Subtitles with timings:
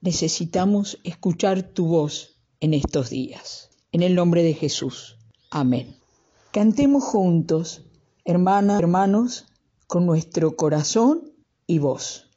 [0.00, 3.70] necesitamos escuchar tu voz en estos días.
[3.92, 5.16] En el nombre de Jesús.
[5.50, 5.96] Amén.
[6.52, 7.82] Cantemos juntos,
[8.24, 9.46] hermanas, hermanos,
[9.86, 11.32] con nuestro corazón
[11.66, 12.29] y voz.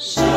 [0.00, 0.29] El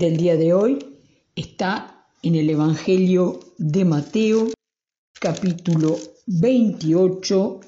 [0.00, 0.78] del día de hoy
[1.36, 4.48] está en el Evangelio de Mateo,
[5.12, 5.94] capítulo
[6.26, 7.60] 28,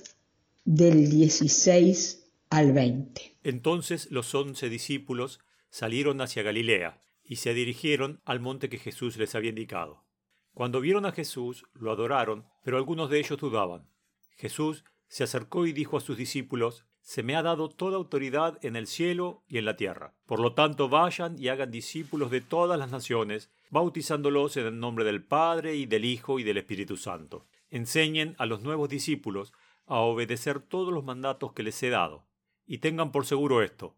[0.65, 3.37] del 16 al 20.
[3.43, 9.35] Entonces los once discípulos salieron hacia Galilea y se dirigieron al monte que Jesús les
[9.35, 10.07] había indicado.
[10.55, 13.91] Cuando vieron a Jesús, lo adoraron, pero algunos de ellos dudaban.
[14.39, 18.77] Jesús se acercó y dijo a sus discípulos, se me ha dado toda autoridad en
[18.77, 20.15] el cielo y en la tierra.
[20.27, 25.05] Por lo tanto, vayan y hagan discípulos de todas las naciones, bautizándolos en el nombre
[25.05, 27.47] del Padre y del Hijo y del Espíritu Santo.
[27.71, 29.53] Enseñen a los nuevos discípulos
[29.87, 32.25] a obedecer todos los mandatos que les he dado.
[32.67, 33.97] Y tengan por seguro esto,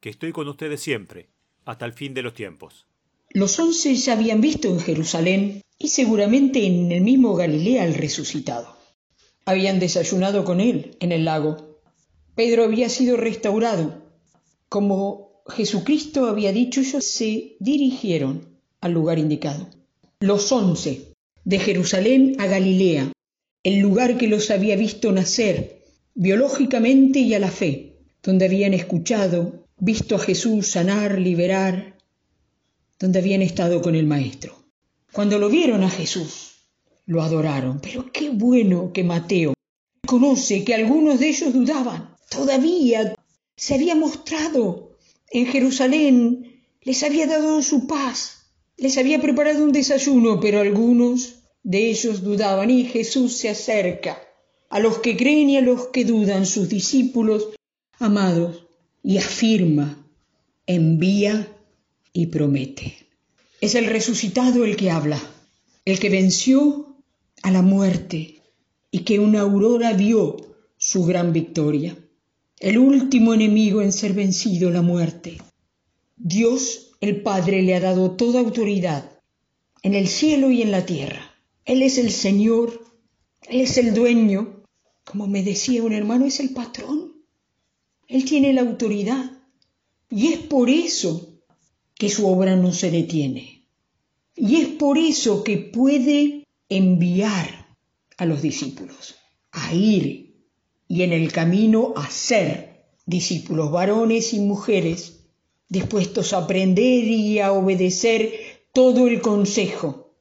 [0.00, 1.28] que estoy con ustedes siempre,
[1.64, 2.86] hasta el fin de los tiempos.
[3.30, 8.76] Los once ya habían visto en Jerusalén y seguramente en el mismo Galilea al resucitado.
[9.44, 11.73] Habían desayunado con él en el lago
[12.34, 14.02] Pedro había sido restaurado.
[14.68, 19.68] Como Jesucristo había dicho, ellos se dirigieron al lugar indicado.
[20.20, 21.12] Los once,
[21.44, 23.12] de Jerusalén a Galilea,
[23.62, 25.84] el lugar que los había visto nacer,
[26.14, 31.96] biológicamente y a la fe, donde habían escuchado, visto a Jesús sanar, liberar,
[32.98, 34.56] donde habían estado con el Maestro.
[35.12, 36.64] Cuando lo vieron a Jesús,
[37.06, 37.80] lo adoraron.
[37.80, 39.54] Pero qué bueno que Mateo
[40.04, 43.14] conoce que algunos de ellos dudaban todavía
[43.56, 44.96] se había mostrado
[45.30, 48.46] en Jerusalén, les había dado su paz,
[48.76, 54.20] les había preparado un desayuno, pero algunos de ellos dudaban y Jesús se acerca
[54.68, 57.50] a los que creen y a los que dudan, sus discípulos
[57.98, 58.66] amados,
[59.02, 60.04] y afirma,
[60.66, 61.48] envía
[62.12, 62.96] y promete.
[63.60, 65.20] Es el resucitado el que habla,
[65.84, 66.96] el que venció
[67.42, 68.42] a la muerte
[68.90, 70.36] y que una aurora vio
[70.76, 71.96] su gran victoria.
[72.60, 75.38] El último enemigo en ser vencido, la muerte.
[76.16, 79.10] Dios el Padre le ha dado toda autoridad
[79.82, 81.34] en el cielo y en la tierra.
[81.64, 82.86] Él es el Señor,
[83.48, 84.62] Él es el dueño.
[85.04, 87.12] Como me decía un hermano, es el patrón.
[88.06, 89.32] Él tiene la autoridad.
[90.08, 91.42] Y es por eso
[91.94, 93.66] que su obra no se detiene.
[94.36, 97.76] Y es por eso que puede enviar
[98.16, 99.16] a los discípulos
[99.52, 100.23] a ir
[100.94, 105.24] y en el camino a ser discípulos varones y mujeres
[105.68, 108.32] dispuestos a aprender y a obedecer
[108.72, 110.14] todo el consejo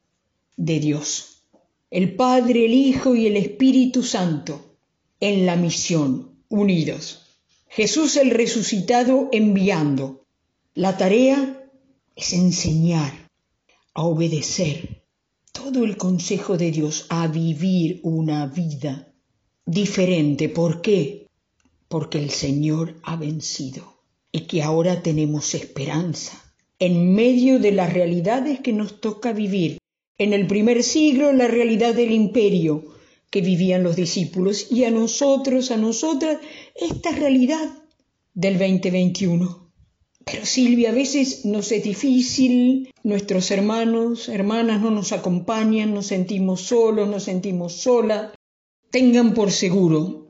[0.57, 1.43] de Dios,
[1.91, 4.77] el Padre, el Hijo y el Espíritu Santo,
[5.19, 7.21] en la misión, unidos.
[7.67, 10.25] Jesús el resucitado enviando.
[10.73, 11.69] La tarea
[12.15, 13.29] es enseñar,
[13.93, 15.03] a obedecer
[15.51, 19.12] todo el consejo de Dios, a vivir una vida
[19.65, 20.50] diferente.
[20.50, 21.27] ¿Por qué?
[21.88, 24.01] Porque el Señor ha vencido
[24.31, 26.42] y que ahora tenemos esperanza
[26.80, 29.77] en medio de las realidades que nos toca vivir.
[30.18, 32.83] En el primer siglo la realidad del imperio
[33.30, 36.38] que vivían los discípulos y a nosotros, a nosotras,
[36.75, 37.83] esta realidad
[38.33, 39.71] del 2021.
[40.25, 46.62] Pero Silvia, a veces nos es difícil, nuestros hermanos, hermanas no nos acompañan, nos sentimos
[46.62, 48.31] solos, nos sentimos solas.
[48.94, 50.28] Tengan por seguro,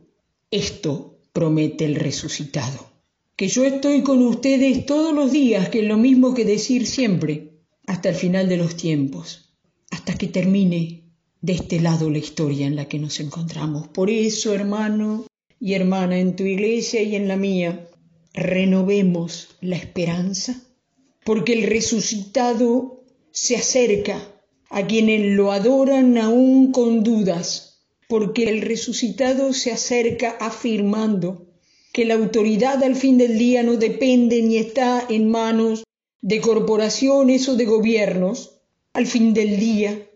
[0.50, 2.94] esto promete el resucitado
[3.36, 7.58] que yo estoy con ustedes todos los días, que es lo mismo que decir siempre,
[7.86, 9.54] hasta el final de los tiempos,
[9.92, 11.04] hasta que termine
[11.42, 13.90] de este lado la historia en la que nos encontramos.
[13.90, 15.26] Por eso, hermano
[15.60, 17.90] y hermana, en tu iglesia y en la mía,
[18.34, 20.64] renovemos la esperanza,
[21.26, 24.26] porque el resucitado se acerca
[24.70, 27.73] a quienes lo adoran aún con dudas,
[28.14, 31.48] porque el resucitado se acerca afirmando
[31.92, 35.84] que la autoridad al fin del día no depende ni está en manos
[36.22, 38.60] de corporaciones o de gobiernos.
[38.94, 40.08] Al fin del día,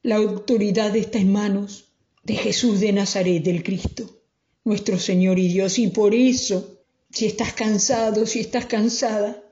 [0.00, 1.92] la autoridad está en manos
[2.22, 4.22] de Jesús de Nazaret, del Cristo,
[4.64, 5.78] nuestro Señor y Dios.
[5.78, 6.80] Y por eso,
[7.10, 9.44] si estás cansado, si estás cansada,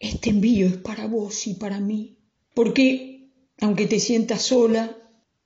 [0.00, 2.16] este envío es para vos y para mí.
[2.54, 3.28] Porque,
[3.60, 4.96] aunque te sientas sola,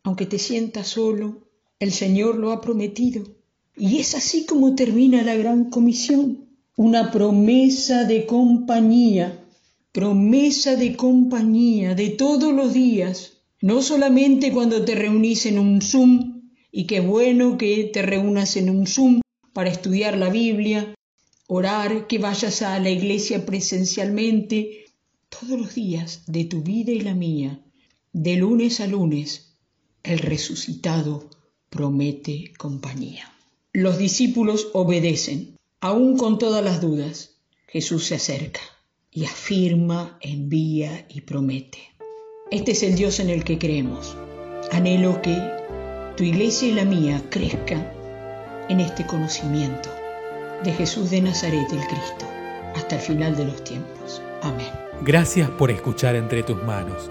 [0.04, 1.47] aunque te sientas solo,
[1.80, 3.24] el Señor lo ha prometido.
[3.76, 9.44] Y es así como termina la gran comisión, una promesa de compañía,
[9.92, 16.50] promesa de compañía de todos los días, no solamente cuando te reunís en un Zoom,
[16.72, 19.20] y qué bueno que te reúnas en un Zoom
[19.52, 20.94] para estudiar la Biblia,
[21.46, 24.86] orar, que vayas a la iglesia presencialmente,
[25.28, 27.60] todos los días de tu vida y la mía,
[28.12, 29.54] de lunes a lunes,
[30.02, 31.30] el resucitado
[31.70, 33.32] promete compañía.
[33.72, 37.36] Los discípulos obedecen, aún con todas las dudas.
[37.66, 38.60] Jesús se acerca
[39.10, 41.78] y afirma, envía y promete.
[42.50, 44.16] Este es el Dios en el que creemos.
[44.72, 45.36] Anhelo que
[46.16, 47.92] tu iglesia y la mía crezcan
[48.68, 49.90] en este conocimiento
[50.64, 52.26] de Jesús de Nazaret el Cristo
[52.74, 54.22] hasta el final de los tiempos.
[54.42, 54.68] Amén.
[55.02, 57.10] Gracias por escuchar Entre tus manos,